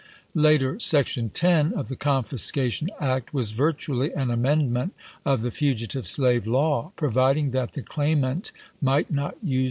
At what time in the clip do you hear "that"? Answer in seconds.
7.51-7.73